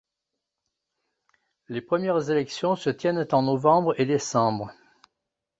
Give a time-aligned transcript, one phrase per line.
[1.69, 4.71] Les premières élections se tiennent en novembre et décembre.